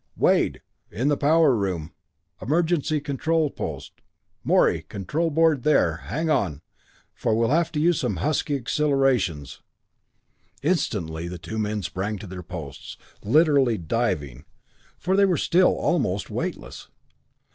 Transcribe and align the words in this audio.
"Wade 0.17 0.61
in 0.89 1.09
the 1.09 1.15
power 1.15 1.55
room 1.55 1.93
emergency 2.41 2.99
control 2.99 3.51
post 3.51 4.01
Morey 4.43 4.81
control 4.81 5.29
board 5.29 5.61
there 5.61 5.97
hang 6.05 6.27
on, 6.27 6.63
for 7.13 7.35
we'll 7.35 7.51
have 7.51 7.71
to 7.71 7.79
use 7.79 7.99
some 7.99 8.15
husky 8.15 8.55
accelerations." 8.55 9.61
Instantly 10.63 11.27
the 11.27 11.37
two 11.37 11.59
men 11.59 11.83
sprang 11.83 12.17
for 12.17 12.25
their 12.25 12.41
posts 12.41 12.97
literally 13.21 13.77
diving, 13.77 14.45
for 14.97 15.15
they 15.15 15.23
were 15.25 15.37
still 15.37 15.75
almost 15.77 16.31
weightless. 16.31 16.87